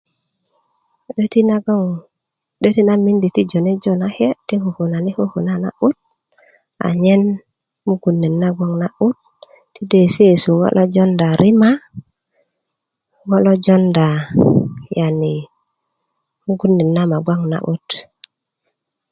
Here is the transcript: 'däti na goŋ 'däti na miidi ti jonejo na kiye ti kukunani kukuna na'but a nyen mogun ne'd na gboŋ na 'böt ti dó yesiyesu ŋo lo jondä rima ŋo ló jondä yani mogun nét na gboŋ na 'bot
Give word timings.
'däti 1.11 1.39
na 1.49 1.57
goŋ 1.65 1.85
'däti 2.59 2.81
na 2.87 2.93
miidi 3.03 3.29
ti 3.35 3.41
jonejo 3.51 3.91
na 4.01 4.07
kiye 4.15 4.29
ti 4.47 4.55
kukunani 4.63 5.11
kukuna 5.17 5.53
na'but 5.63 5.95
a 6.85 6.87
nyen 7.03 7.23
mogun 7.87 8.15
ne'd 8.21 8.35
na 8.41 8.49
gboŋ 8.55 8.71
na 8.81 8.87
'böt 8.95 9.17
ti 9.73 9.81
dó 9.89 9.95
yesiyesu 10.03 10.49
ŋo 10.59 10.67
lo 10.75 10.83
jondä 10.93 11.27
rima 11.41 11.71
ŋo 13.27 13.37
ló 13.45 13.53
jondä 13.65 14.07
yani 14.97 15.33
mogun 16.45 16.73
nét 16.77 16.89
na 16.95 17.03
gboŋ 17.23 17.41
na 17.51 17.57
'bot 17.63 17.87